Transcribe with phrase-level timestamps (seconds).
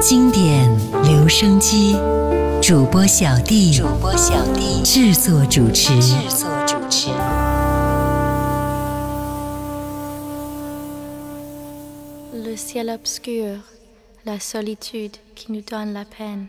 [0.00, 0.70] 经典
[1.04, 1.96] 留声机，
[2.60, 7.10] 主播小弟，主播小弟制作主持，制作主持。
[12.32, 13.58] Le ciel obscur,
[14.24, 16.48] la solitude qui nous donne la peine,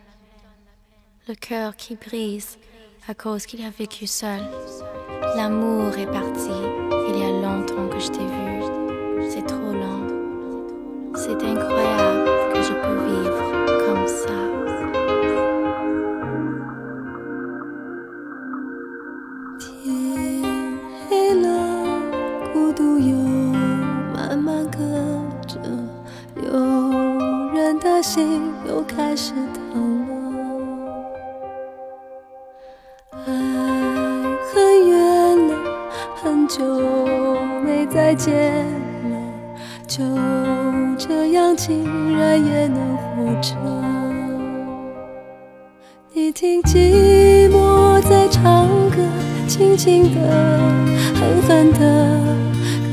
[1.27, 2.57] le cœur qui brise
[3.07, 4.41] à cause qu'il a vécu seul.
[5.35, 6.51] L'amour est parti,
[7.09, 8.63] il y a longtemps que je t'ai vu,
[9.29, 10.03] c'est trop lent.
[11.15, 13.38] C'est incroyable que je peux vivre
[28.12, 30.10] 心又开始疼了。
[33.24, 33.32] 爱
[34.52, 34.98] 很远
[35.46, 35.54] 了，
[36.20, 36.58] 很久
[37.64, 38.66] 没再见
[39.04, 39.16] 了，
[39.86, 40.02] 就
[40.98, 41.84] 这样竟
[42.18, 43.54] 然也能活着。
[46.12, 48.96] 你听寂寞在唱歌，
[49.46, 50.20] 轻轻的，
[51.14, 51.78] 狠狠的，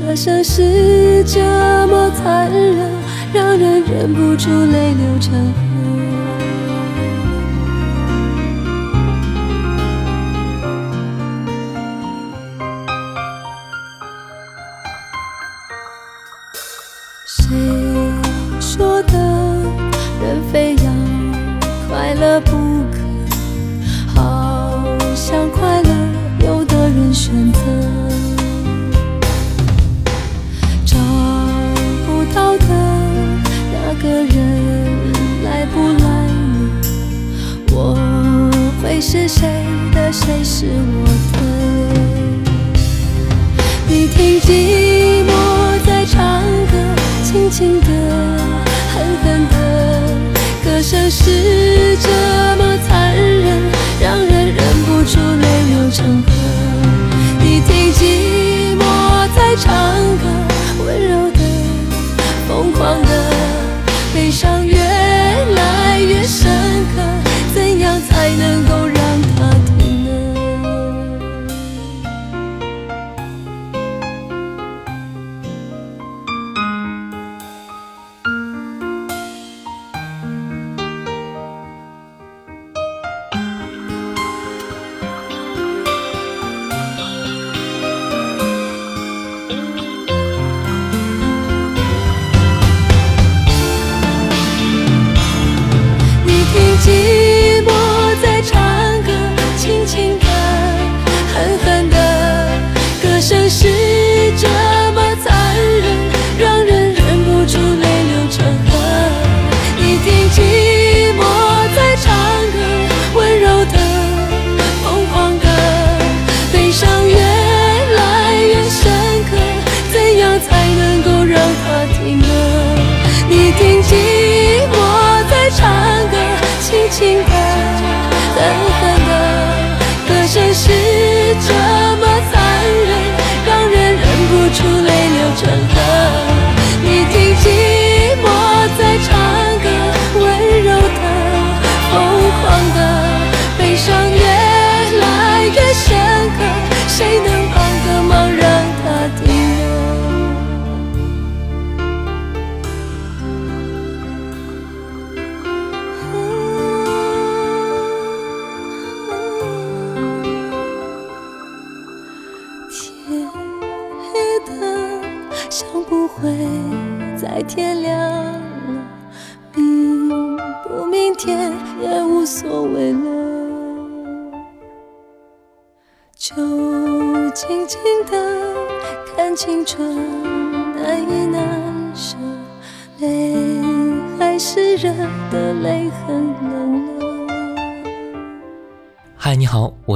[0.00, 1.40] 歌声是这
[1.88, 2.88] 么残忍，
[3.38, 5.67] 让人忍不住泪流成河。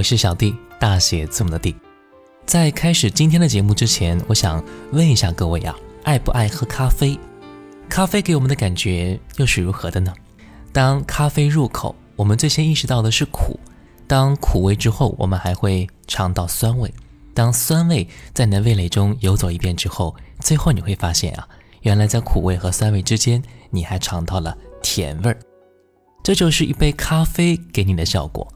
[0.03, 1.77] 我是小弟，大写字母的弟。
[2.45, 4.61] 在开始今天的节目之前，我想
[4.91, 7.17] 问一下各位啊，爱不爱喝咖啡？
[7.89, 10.13] 咖啡给我们的感觉又是如何的呢？
[10.73, 13.61] 当咖啡入口，我们最先意识到的是苦。
[14.09, 16.93] 当苦味之后，我们还会尝到酸味。
[17.33, 21.49] 当酸味在你的味蕾中游走一遍之后，最后你会发现啊，
[21.83, 23.41] 原来在苦味和酸味之间，
[23.71, 25.39] 你还尝到了甜味儿。
[26.25, 28.53] 这就是一杯咖啡给你的效果。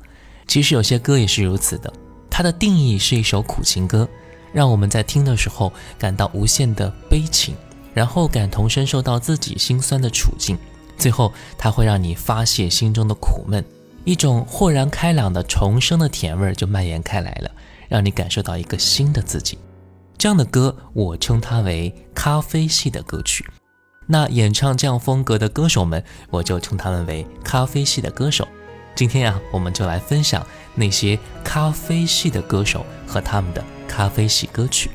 [0.47, 1.93] 其实有些歌也是如此的，
[2.31, 4.09] 它的定义是一首苦情歌，
[4.53, 7.55] 让我们在听的时候感到无限的悲情，
[7.93, 10.57] 然后感同身受到自己心酸的处境，
[10.97, 13.65] 最后它会让你发泄心中的苦闷。
[14.05, 17.51] 一种豁然开朗的重生的甜味儿就蔓延开来了，
[17.89, 19.59] 让你感受到一个新的自己。
[20.17, 23.45] 这样的歌，我称它为咖啡系的歌曲。
[24.07, 28.47] 那演唱这样风格的歌手们，我就称他们为咖啡系的歌手。
[28.97, 30.45] 今天呀，我们就来分享
[30.75, 34.89] 那些咖啡系的歌手和他们的咖啡系歌曲。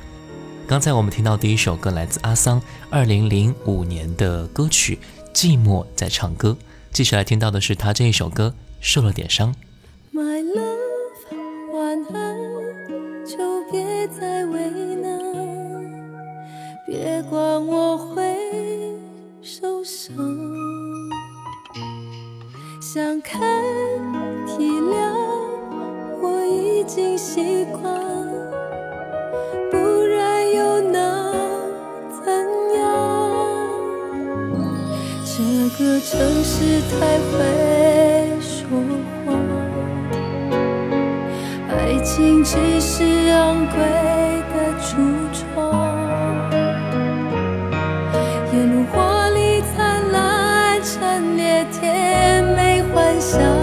[0.68, 2.59] 刚才我们听到第一首歌来自阿桑，
[2.89, 4.98] 二零零五年的歌曲
[5.36, 6.50] 《寂寞在唱歌》。
[6.92, 8.56] 继续来听到的是他这一首歌。
[8.80, 9.53] 受了点伤。
[10.12, 12.36] My love，晚安，
[13.24, 13.38] 就
[13.71, 15.19] 别再为难，
[16.88, 18.36] 别管我会
[19.44, 20.60] 受伤。
[22.93, 23.39] 想看
[24.45, 25.13] 体谅，
[26.21, 27.81] 我已经习惯，
[29.71, 31.33] 不然又能
[32.11, 32.21] 怎
[32.77, 32.83] 样？
[35.23, 35.41] 这
[35.77, 37.31] 个城市太会
[38.41, 38.67] 说
[39.25, 39.39] 谎，
[41.69, 41.97] 爱。
[42.03, 43.77] 情只是昂贵
[53.31, 53.60] myself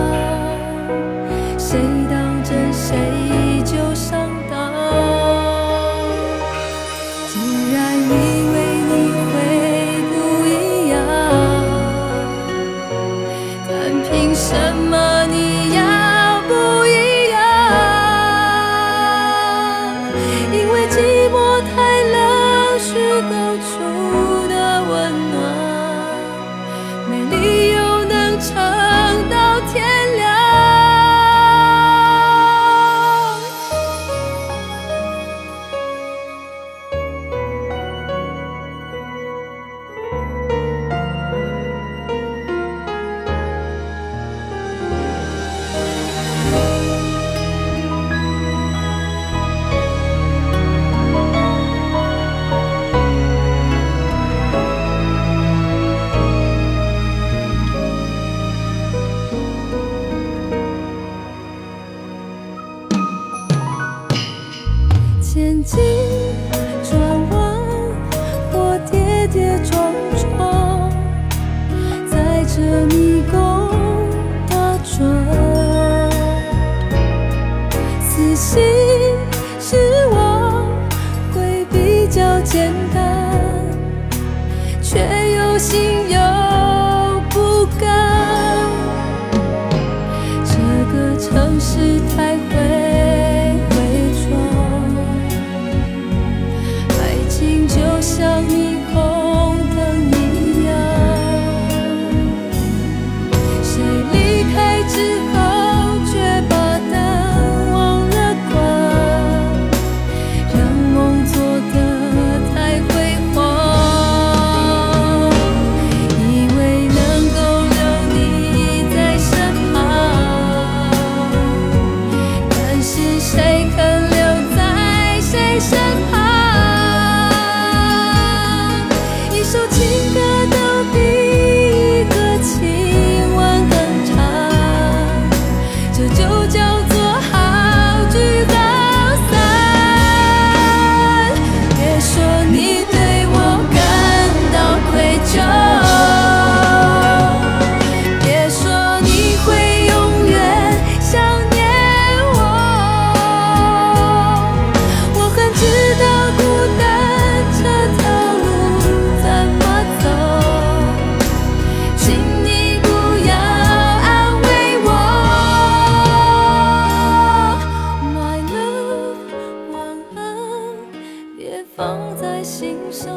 [171.79, 173.09] 放在心上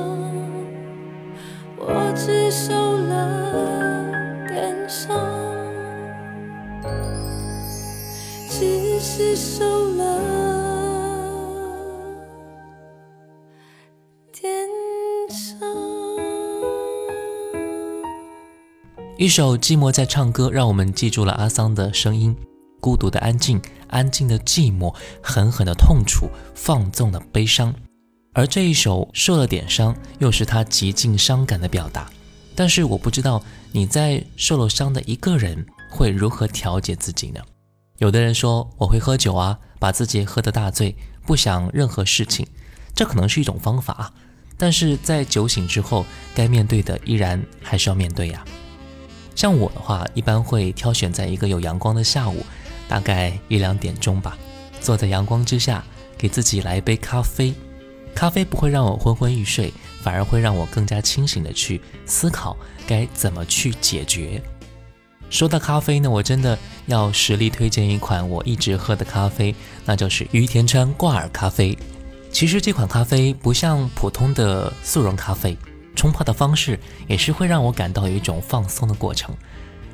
[1.76, 4.12] 我只受了
[4.48, 5.20] 点伤
[8.48, 9.66] 只是受
[9.96, 10.22] 了
[14.32, 14.54] 点
[15.28, 15.68] 伤
[19.18, 22.36] 一首寂寞在唱歌让我们记住了阿桑的声音
[22.80, 27.74] 孤独的安静安静的寂寞狠狠的痛楚放纵的悲伤。
[28.34, 32.10] 而这一首受了点伤，又是他极尽伤感的表达。
[32.56, 37.42] 但是我不知道你在受了伤的一个人会如何调节自己呢？
[37.98, 40.96] 有的人说我会喝酒啊，把自己喝得大醉，
[41.26, 42.48] 不想任何事情，
[42.96, 44.14] 这可能是一种方法。
[44.58, 48.46] 但是在酒醒之后，该面对的依然还是要面对呀。
[49.36, 52.46] 像我的话，一般会挑选在一个有阳光的下午，
[52.88, 54.38] 大概一两点钟吧，
[54.80, 55.84] 坐在阳光之下，
[56.18, 57.54] 给自己来一杯咖啡。
[58.14, 64.42] 咖啡不会让我昏昏欲睡，反而会让我更加清醒的去思考该怎么去解决。
[65.30, 71.78] 说到咖啡呢，我真的要实力推荐一款我一直喝的咖啡，那就是于田川挂耳咖啡。
[72.32, 75.58] 其实这款咖啡不像普通的速溶咖啡。
[75.94, 79.36] 冲泡的方式也是会让我感到有一种放松的过程。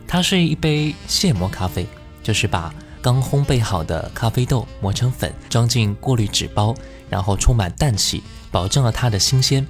[0.08, 1.88] 它是一杯现磨咖啡，
[2.22, 2.74] 就是把
[3.08, 6.76] 刚烘焙好的咖啡豆磨成粉，装进过滤纸包，
[7.10, 8.22] 然后充满氮气，
[8.52, 9.66] 保证了它的新鲜。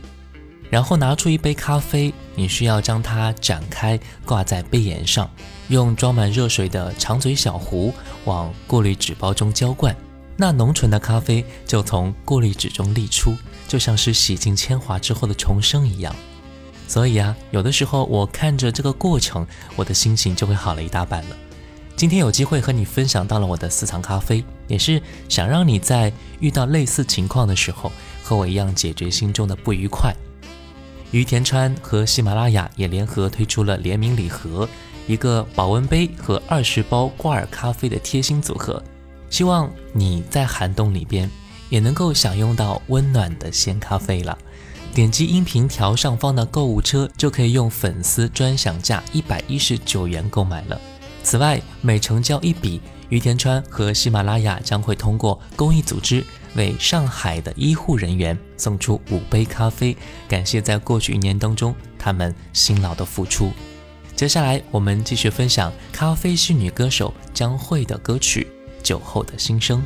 [0.71, 5.29] 然后拿出一杯咖啡，你需要将它展开挂在杯沿上，
[5.67, 7.93] 用装满热水的长嘴小壶
[8.25, 9.95] 往过滤纸包中浇灌，
[10.35, 13.35] 那浓醇的咖啡就从过滤纸中沥出。
[13.67, 16.15] 就像是洗尽铅华之后的重生一样，
[16.87, 21.37] 所以啊，有的时候我看着这个过程，我的心情就会好了一大半了。
[21.97, 30.15] 今天有机会和你分享到了我的私藏咖啡，也是想让你在遇到类似情况的时候，和我一样解决心中的不愉快。
[31.09, 34.69] 于田川和喜马拉雅也联合推出了联名礼盒，
[35.07, 38.83] 一个保温杯和二十包挂耳咖啡的贴心组合，
[39.31, 41.27] 希望你在寒冬里边。
[41.69, 44.37] 也能够享用到温暖的鲜咖啡了。
[44.93, 50.79] 点击音频条上方的购物车，就可以用粉丝专享价一百一十九元购买了。
[51.27, 52.79] 此外，每成交一笔，
[53.09, 56.23] 于田川和喜马拉雅将会通过公益组织
[56.55, 59.97] 为上海的医护人员送出五杯咖啡，
[60.29, 63.51] 感谢在过去一年当中他们辛劳的付出。
[64.15, 68.47] 接下来，我们继续分享咖啡系女歌手江蕙的歌曲
[68.81, 69.83] 《酒后的心声》。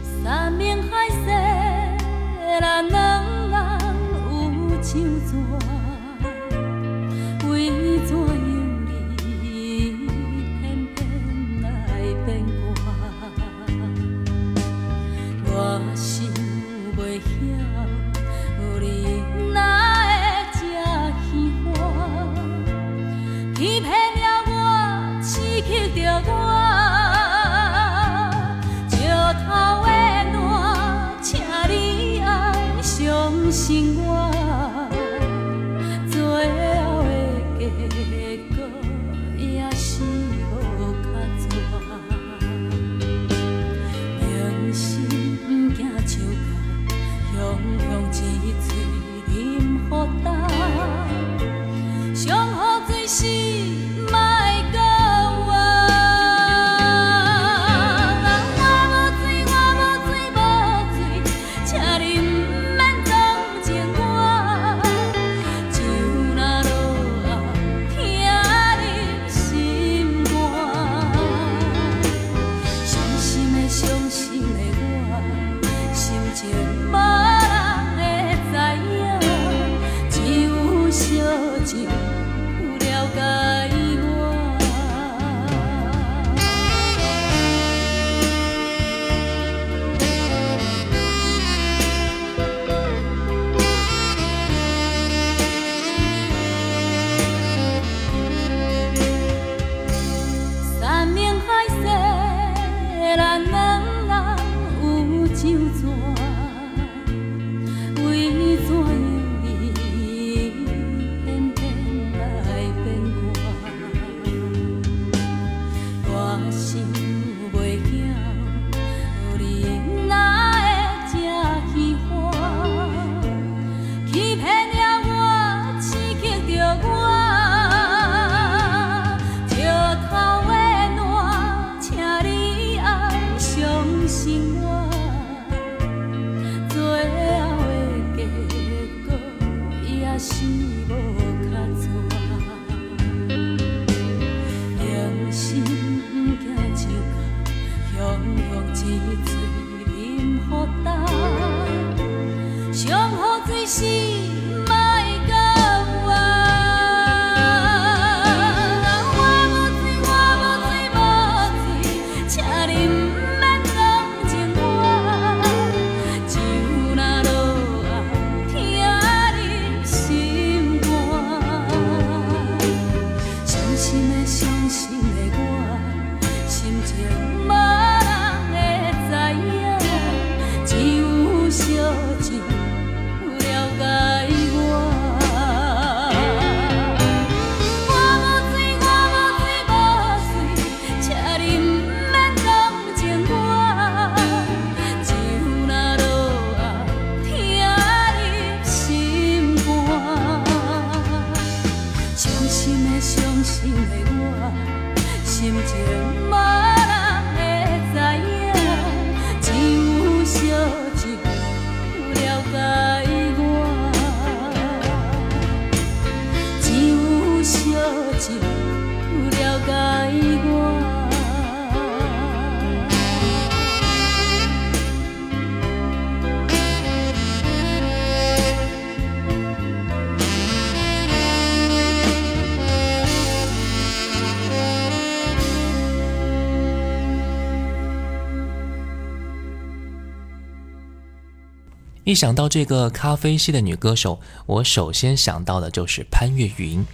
[242.12, 246.86] 一想到这个咖啡系的女歌手，我首先想到的就是潘越云。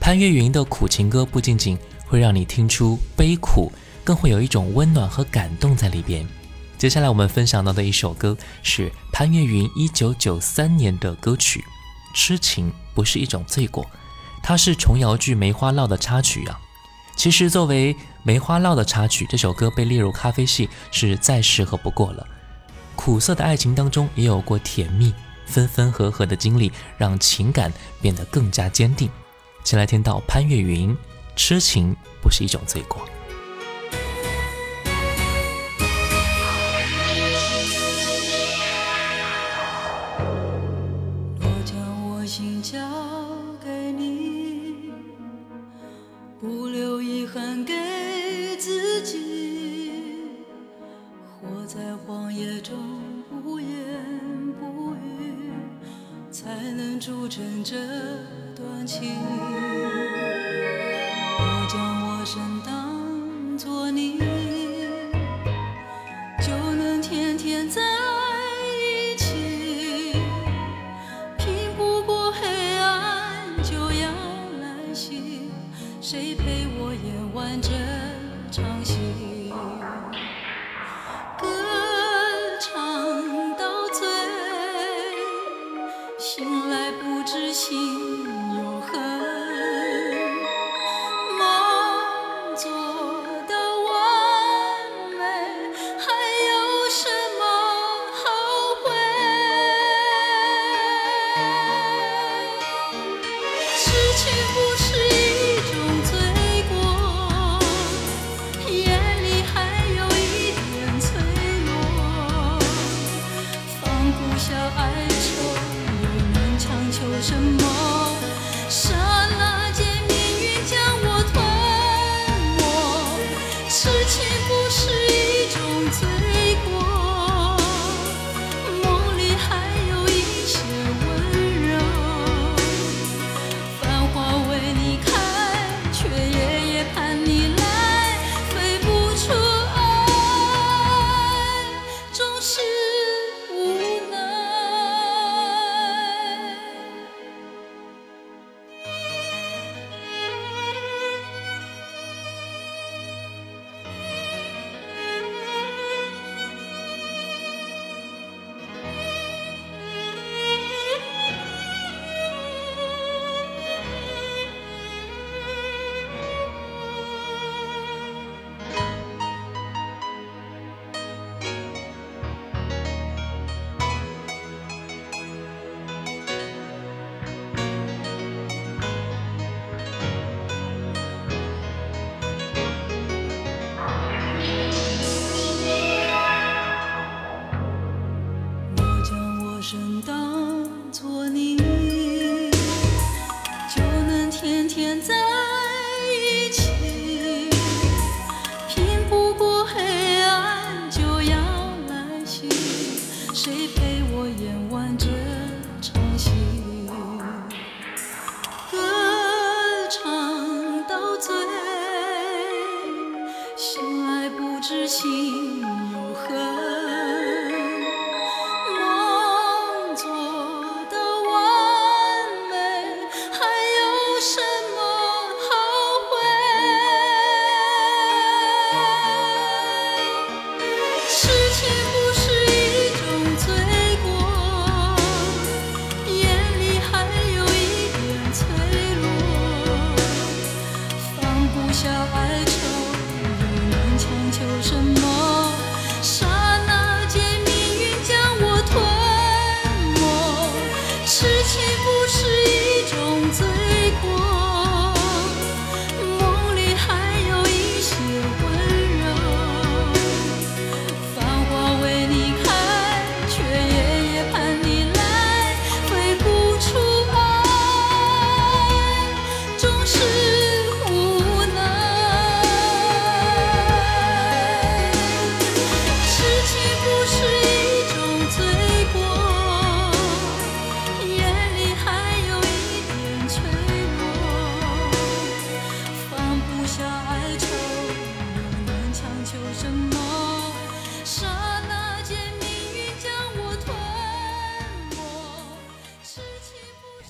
[0.00, 3.70] 潘越云的苦情歌不仅仅会让你听出悲苦，
[4.02, 6.26] 更会有一种温暖和感动在里边。
[6.78, 11.60] 接下来我们分享到的一首歌是潘越云一九九三年的歌曲
[12.14, 13.84] 《痴情不是一种罪过》，
[14.42, 16.58] 它是琼瑶剧《梅花烙》的插曲啊。
[17.14, 22.26] 其实作为《梅花烙》的插曲，这首歌被列入咖啡系是再适合不过了。
[22.96, 25.14] 苦涩的爱情当中也有过甜蜜，
[25.46, 29.08] 分分合合的经历让情感变得更加坚定。
[29.62, 30.96] 先来听到潘越云，
[31.36, 33.06] 痴情不是一种罪过。
[57.28, 57.76] 成这
[58.54, 59.95] 段情。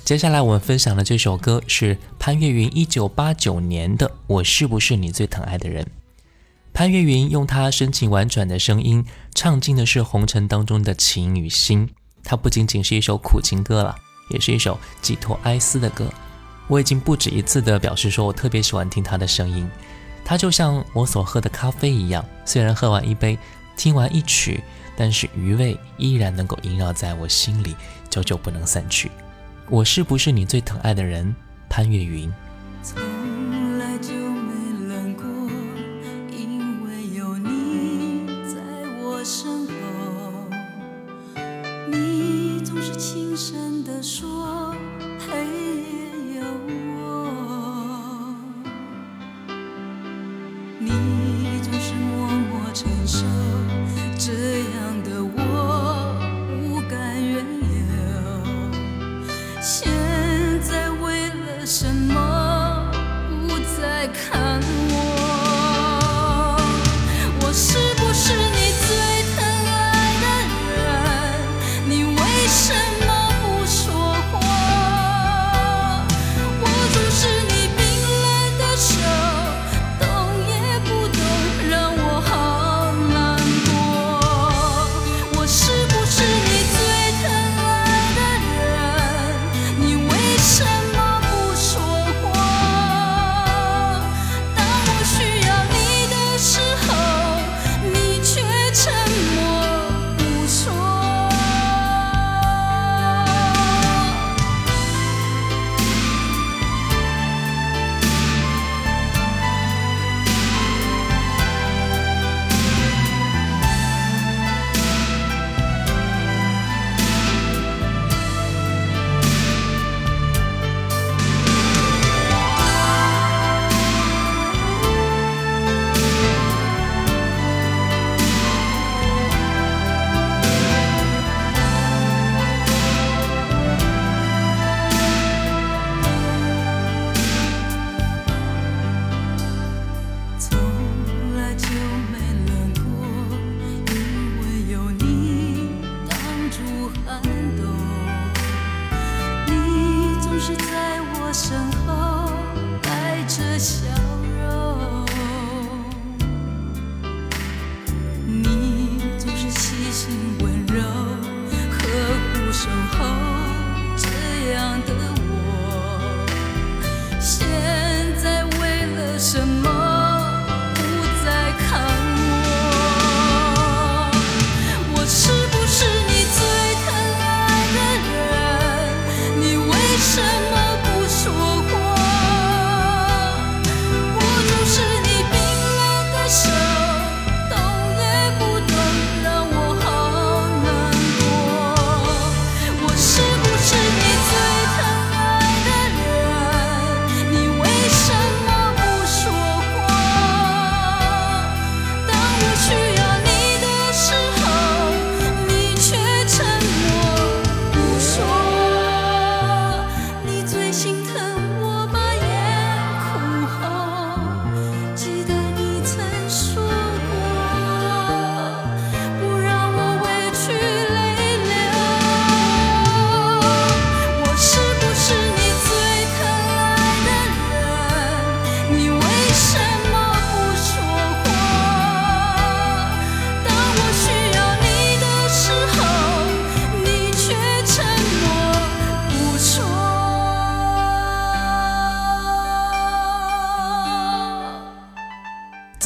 [0.07, 5.85] 接下来我们分享的这首歌是潘越云一九八九年的《我是不是你最疼爱的人》。
[6.73, 11.91] 潘越云用他深情婉转的声音，唱尽的是红尘当中的情与心。
[12.23, 13.97] 它不仅仅是一首苦情歌了，
[14.31, 16.09] 也是一首寄托哀思的歌。
[16.69, 19.69] 我已经不止一次的表示说，我特别喜欢听他的声音。
[20.25, 23.37] 他就像我所喝的咖啡一样，虽然喝完一杯，
[23.77, 24.63] 听完一曲，
[24.97, 27.75] 但是余味依然能够萦绕在我心里，
[28.09, 29.11] 久久不能散去。
[29.69, 31.35] 我是不是你最疼爱的人？
[31.69, 32.33] 潘越云。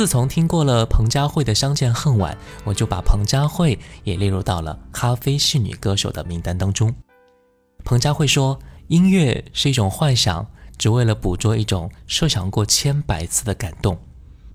[0.00, 2.32] 自从听过了彭佳慧的《相见恨晚》，
[2.64, 6.94] 我就把彭佳慧也列入到了咖啡系女歌手的名单当中。
[7.84, 8.58] 彭佳慧说
[8.88, 10.46] ：“音乐是一种幻想，
[10.78, 13.98] 只为了捕捉一种设想过千百次的感动。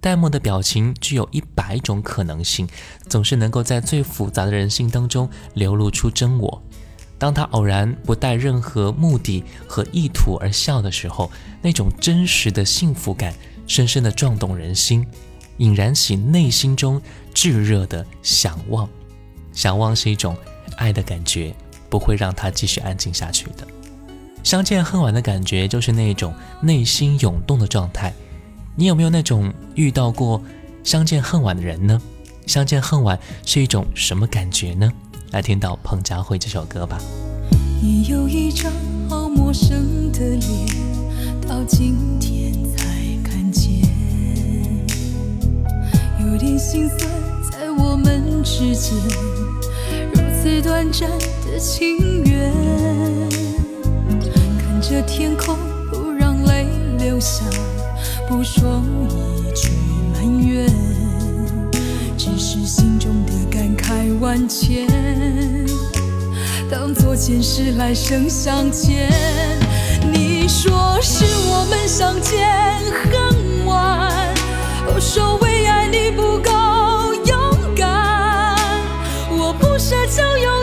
[0.01, 2.67] 戴墨的表情具有一百种可能性，
[3.07, 6.63] 总是能够在最复杂的人性当中流露出真我。
[7.19, 11.29] 当他偶然不带任何目的和意图而笑的时候，
[11.61, 13.31] 那种真实的幸福感
[13.67, 15.05] 深深地撞动人心。”
[15.57, 17.01] 引燃起内心中
[17.33, 18.87] 炙热的想望。
[19.53, 20.35] 想望是一种
[20.77, 21.53] 爱的感觉
[21.89, 23.65] 不会让他继续安静下去的。
[24.43, 28.13] 相见恨晚的感觉就是那种内心涌动的状态。
[28.75, 30.41] 你有没有那种遇到过
[30.83, 32.01] 相见恨晚的人呢？
[32.45, 34.91] 相见恨晚是一种什么感觉呢？
[35.31, 36.99] 来听到彭佳慧这首歌吧。
[37.81, 38.71] 你有一张
[39.09, 42.44] 好陌生的脸到今天
[46.35, 47.09] 有点心酸
[47.49, 48.93] 在我们之间
[50.13, 51.09] 如此短暂
[51.45, 52.51] 的情缘
[54.59, 55.57] 看着天空
[55.89, 56.67] 不让泪
[56.97, 57.45] 流下
[58.27, 59.69] 不说一句
[60.11, 60.67] 埋怨
[62.17, 64.85] 只是心中的感慨万千
[66.69, 69.09] 当作前世来生相欠。
[70.11, 72.47] 你说是我们相见
[73.11, 73.44] 恨
[74.87, 76.51] 我说为爱你不够
[77.25, 78.55] 勇敢
[79.29, 80.54] 我不奢求永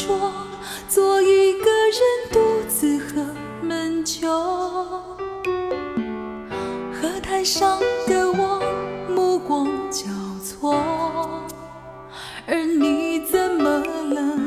[0.00, 0.32] 说
[0.88, 3.22] 做一个人独自喝
[3.62, 4.30] 闷酒
[6.90, 8.62] 河滩上的我
[9.14, 10.06] 目光交
[10.42, 10.74] 错
[12.46, 13.78] 而你怎么
[14.14, 14.38] 了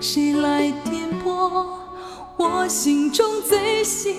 [0.00, 1.80] 谁来点拨
[2.36, 4.14] 我心中最心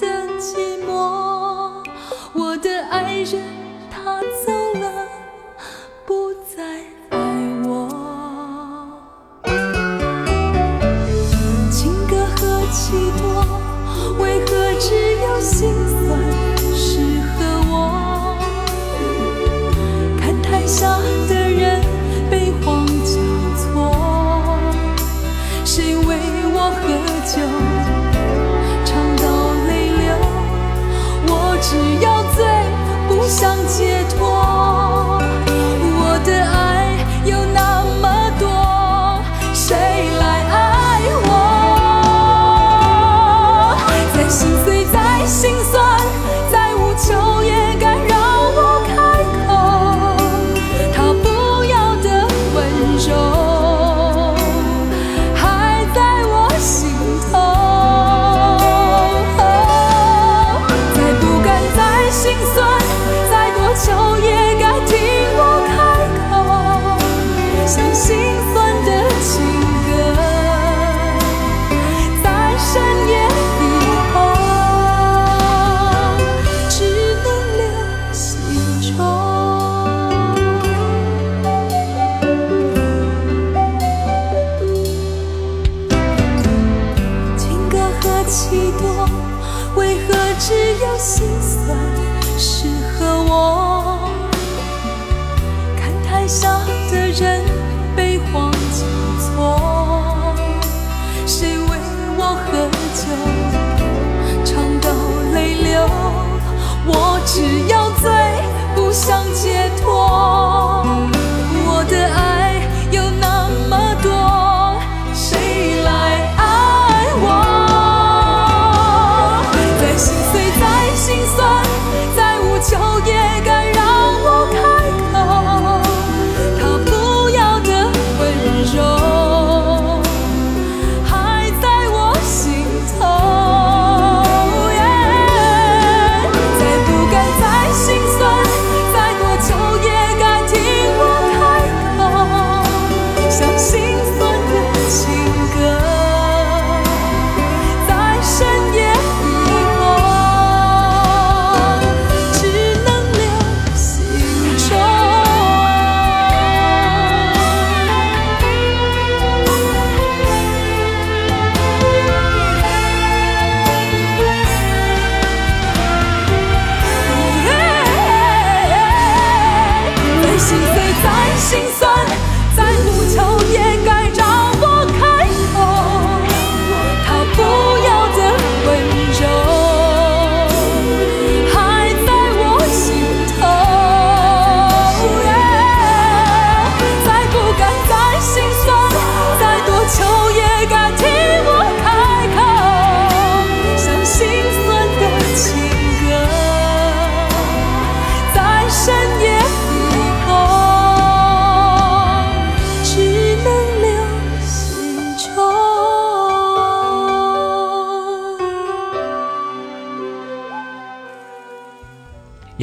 [0.00, 1.84] 的寂寞
[2.32, 3.59] 我的爱人
[15.40, 15.89] 星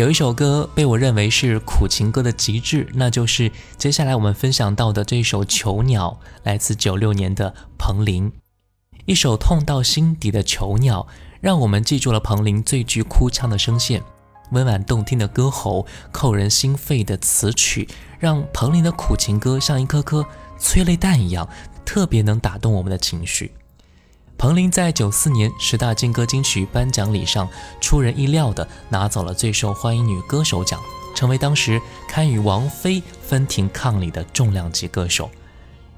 [0.08, 8.32] 有一首歌被我认为是苦情歌的极致，那就是接下来我们分享到的这首《囚鸟》，来自九六年的彭羚。
[9.06, 11.06] 一首痛到心底的《囚鸟》，
[11.42, 14.02] 让我们记住了彭羚最具哭腔的声线，
[14.52, 17.86] 温婉动听的歌喉，扣人心肺的词曲，
[18.18, 20.26] 让彭羚的苦情歌像一颗颗
[20.58, 21.50] 催泪弹一样，
[21.84, 23.52] 特别能打动我们的情绪。
[24.38, 27.50] 彭羚在九四年十大金歌金曲颁奖礼上，
[27.82, 30.80] 出人意料地拿走了最受欢迎女歌手奖，
[31.16, 35.30] 成为当时堪与王菲分庭抗礼的重量级歌手。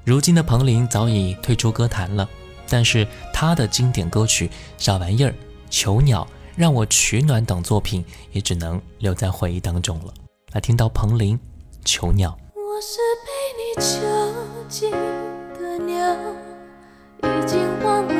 [0.04, 2.28] 如今的彭羚早已退出歌坛了。
[2.72, 4.46] 但是他的经典歌曲
[4.78, 5.30] 《小玩意儿》
[5.68, 6.22] 《囚鸟》
[6.56, 10.14] 《让我取暖》等作品也只能留在回忆当中了。
[10.52, 11.36] 来听到彭羚
[11.84, 12.30] 《囚鸟》。
[12.54, 13.28] 我是被
[13.58, 13.98] 你囚
[14.68, 16.16] 禁的鸟，
[17.24, 18.19] 已经忘了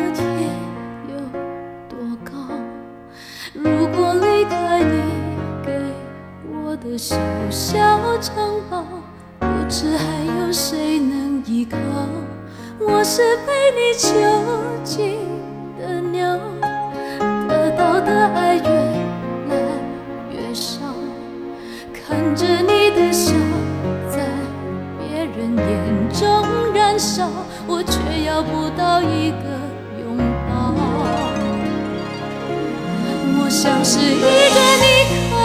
[6.70, 7.16] 我的小
[7.50, 7.76] 小
[8.20, 8.84] 城堡，
[9.40, 10.04] 不知还
[10.38, 11.76] 有谁能依靠。
[12.78, 14.08] 我是被你囚
[14.84, 15.18] 禁
[15.76, 16.38] 的鸟，
[17.48, 18.62] 得到的爱越
[19.48, 19.56] 来
[20.30, 20.78] 越少，
[21.92, 23.32] 看着你的笑
[24.08, 24.24] 在
[24.96, 27.28] 别人眼中燃烧，
[27.66, 29.58] 我却要不到一个
[29.98, 30.16] 拥
[30.48, 30.72] 抱。
[33.42, 35.39] 我像是一个你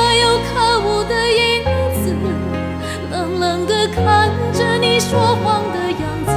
[1.03, 1.63] 的影
[1.93, 2.15] 子，
[3.11, 6.31] 冷冷的看着你说谎的样子。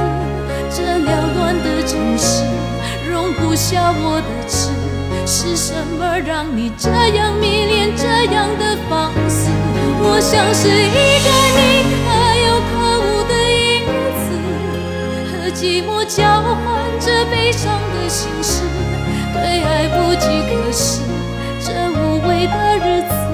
[0.69, 2.43] 这缭乱的城市
[3.11, 3.29] 容。
[3.41, 4.69] 不下我的痴，
[5.25, 9.49] 是什么让你这样迷恋，这样的放肆？
[10.01, 10.89] 我像是一
[11.23, 11.59] 个你
[11.95, 12.05] 可
[12.45, 13.85] 有可无的影
[14.19, 14.21] 子，
[15.31, 16.53] 和寂寞交换
[16.99, 18.61] 着悲伤的心事，
[19.33, 21.01] 对爱不计可施，
[21.59, 23.28] 这无味的日子。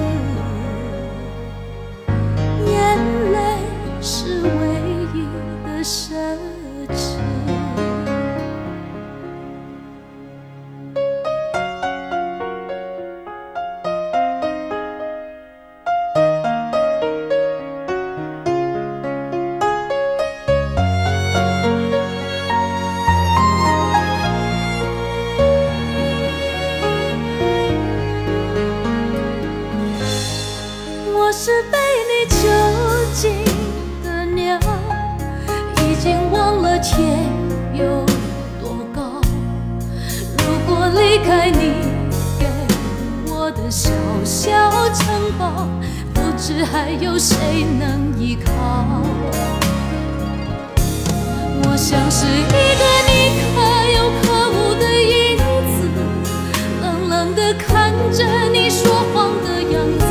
[57.54, 60.04] 看着你说谎的样子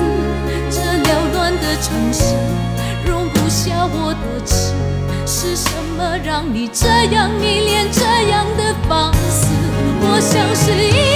[0.69, 2.35] 这缭乱的城市
[3.05, 4.73] 容不下我的痴
[5.25, 9.47] 是什么让你这样迷恋这样的放肆？
[10.07, 11.14] 我像是一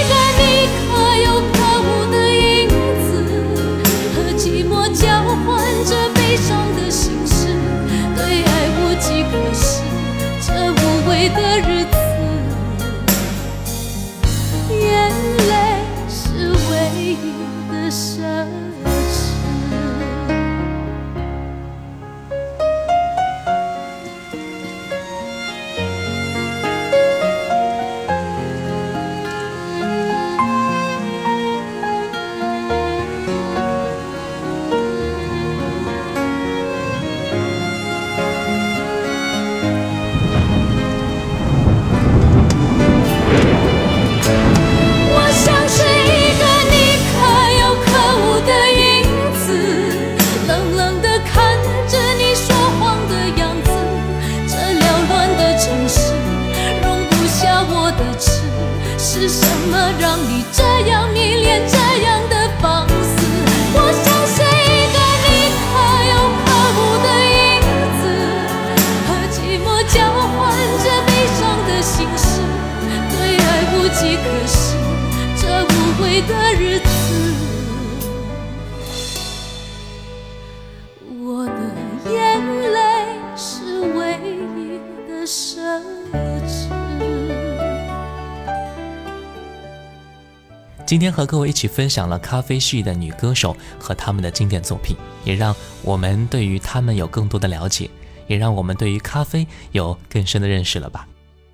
[90.90, 97.88] 今天和各位一起分享了咖啡系的女歌手和她们的经典作品，也让我们对于她们有更多的了解，
[98.26, 101.06] 也让我们对于咖啡有更深的认识了吧。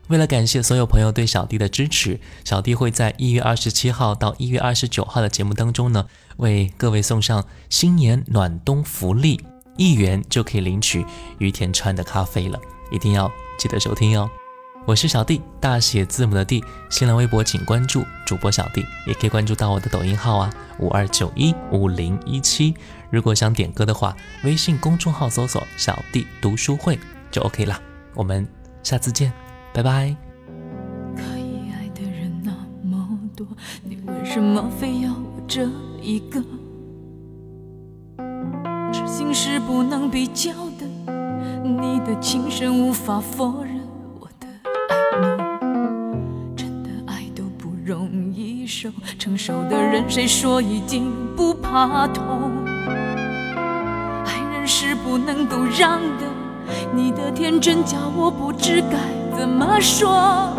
[0.09, 6.07] 为了感谢所有朋友对小弟的支持，小弟会在一月二十七号到一月二十九号的节目当中呢，
[6.39, 9.39] 为各位送上新年暖冬福利，
[9.77, 11.05] 一元就可以领取
[11.37, 12.59] 于田川的咖啡了，
[12.91, 14.31] 一定要记得收听哟。
[14.87, 16.63] 我是小弟，大写字母的弟。
[16.91, 22.73] 新浪微博请关注主播小弟，也可以关注到我的抖音号啊，五二九一五零一七。
[23.11, 26.97] 如果想点歌的话，微信公众号搜索“小弟读书会”
[27.33, 27.81] 就 OK 啦。
[28.15, 28.47] 我们
[28.85, 29.33] 下次见，
[29.75, 30.15] 拜拜。
[31.17, 32.53] 可以爱的人那
[32.89, 33.45] 么多，
[33.83, 35.69] 你为什么非要我这
[36.01, 36.41] 一个？
[38.93, 40.87] 痴心是不能比较的，
[41.65, 43.76] 你的情深无法否认。
[46.57, 52.53] 真的爱都不容易受，成熟的人谁说已经不怕痛？
[54.25, 56.25] 爱人是不能够让的，
[56.93, 58.99] 你的天真叫我不知该
[59.39, 60.53] 怎么说。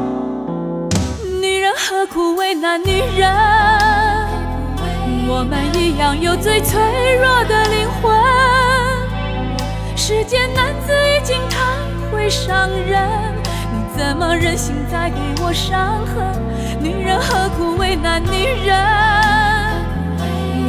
[1.42, 3.30] 女人何苦为难女人？
[5.30, 6.80] 我们一样有最脆
[7.18, 8.16] 弱的灵魂。
[9.96, 11.60] 世间男子已经太
[12.10, 13.37] 会伤人。
[13.98, 16.40] 怎么忍心再给我伤痕？
[16.80, 18.78] 女人何苦为难女人？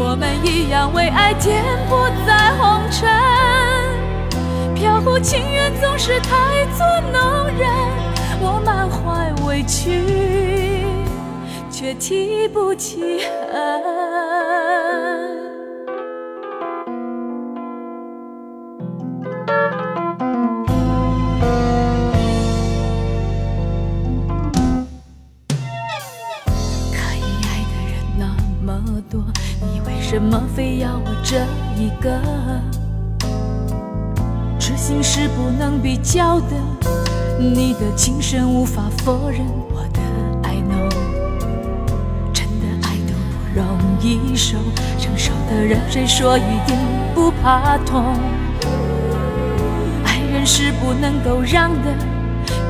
[0.00, 3.06] 我们一样为爱颠簸在红尘，
[4.74, 7.68] 飘忽情缘总是太作弄人。
[8.40, 10.86] 我满怀委屈，
[11.70, 13.20] 却提不起
[13.52, 13.97] 恨。
[31.22, 31.36] 这
[31.76, 32.20] 一个？
[34.58, 36.56] 痴心是不能比较的，
[37.38, 39.40] 你的情深无法否认。
[39.70, 40.00] 我的
[40.42, 40.88] 爱浓，
[42.32, 43.66] 真的爱都不容
[44.00, 44.58] 易受。
[44.98, 46.76] 成熟的人谁说一定
[47.14, 48.16] 不怕痛？
[50.04, 51.94] 爱人是不能够让的，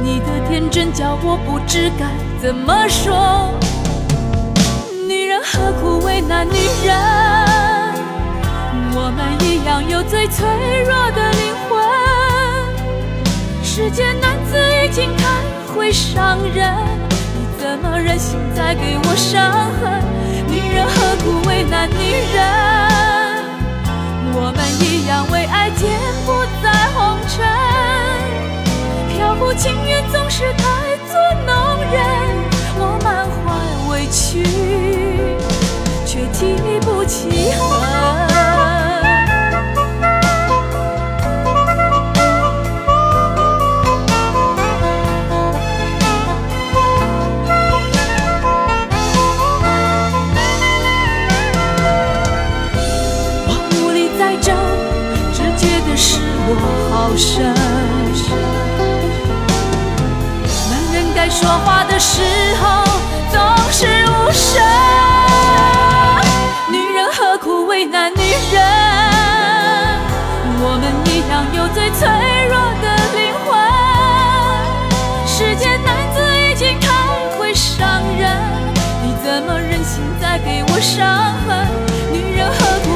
[0.03, 2.07] 你的天真叫我不知该
[2.40, 3.51] 怎么说。
[5.09, 6.53] 女人何苦为难女
[6.84, 7.47] 人？
[9.01, 10.44] 我们一样有最脆
[10.82, 11.78] 弱的灵魂。
[13.62, 15.22] 世间男子已经太
[15.72, 16.74] 会伤人，
[17.32, 20.03] 你怎么忍心再给我伤痕？
[20.49, 22.42] 女人何苦为难女人？
[24.34, 25.96] 我们一样为爱颠
[26.26, 27.46] 簸在红尘，
[29.14, 30.64] 飘忽情缘总是太
[31.07, 31.14] 作
[31.46, 31.55] 弄
[31.92, 31.96] 人。
[32.80, 33.46] 我满怀
[33.92, 34.42] 委屈，
[36.05, 38.28] 却提不起恨。
[57.18, 57.24] 我好
[58.14, 58.30] 深。
[61.14, 62.22] 该说话的时
[62.62, 62.84] 候
[63.32, 63.40] 总
[63.72, 64.62] 是无声，
[66.70, 68.20] 女人何苦为难女
[68.52, 68.62] 人？
[70.60, 72.08] 我们一样有最脆
[72.46, 73.50] 弱的灵魂。
[75.26, 76.86] 世间男子已经太
[77.36, 78.30] 会伤人，
[79.02, 81.66] 你怎么忍心再给我伤痕？
[82.12, 82.88] 女人何苦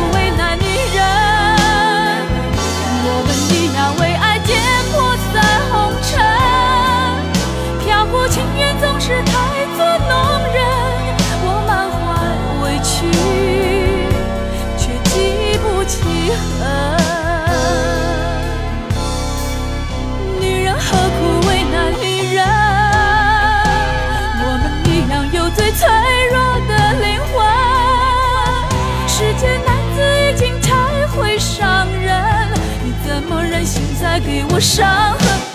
[34.52, 35.51] 我伤痕？